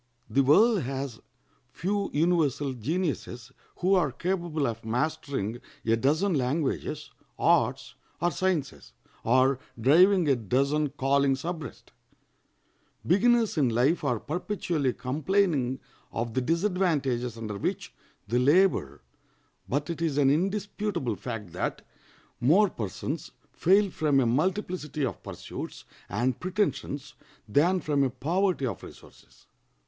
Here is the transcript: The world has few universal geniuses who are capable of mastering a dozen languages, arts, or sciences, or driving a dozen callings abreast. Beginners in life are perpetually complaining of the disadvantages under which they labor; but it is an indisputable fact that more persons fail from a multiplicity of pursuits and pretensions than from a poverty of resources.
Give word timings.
The 0.31 0.41
world 0.41 0.81
has 0.81 1.19
few 1.69 2.09
universal 2.11 2.73
geniuses 2.73 3.51
who 3.75 3.93
are 3.93 4.11
capable 4.11 4.65
of 4.65 4.83
mastering 4.83 5.59
a 5.85 5.95
dozen 5.95 6.33
languages, 6.33 7.11
arts, 7.37 7.93
or 8.19 8.31
sciences, 8.31 8.93
or 9.23 9.59
driving 9.79 10.27
a 10.27 10.35
dozen 10.35 10.89
callings 10.89 11.45
abreast. 11.45 11.91
Beginners 13.05 13.59
in 13.59 13.69
life 13.69 14.03
are 14.03 14.19
perpetually 14.19 14.91
complaining 14.93 15.79
of 16.11 16.33
the 16.33 16.41
disadvantages 16.41 17.37
under 17.37 17.59
which 17.59 17.93
they 18.27 18.39
labor; 18.39 19.03
but 19.69 19.87
it 19.91 20.01
is 20.01 20.17
an 20.17 20.31
indisputable 20.31 21.15
fact 21.15 21.51
that 21.53 21.85
more 22.39 22.71
persons 22.71 23.29
fail 23.51 23.91
from 23.91 24.19
a 24.19 24.25
multiplicity 24.25 25.05
of 25.05 25.21
pursuits 25.21 25.85
and 26.09 26.39
pretensions 26.39 27.13
than 27.47 27.79
from 27.79 28.01
a 28.03 28.09
poverty 28.09 28.65
of 28.65 28.81
resources. 28.81 29.45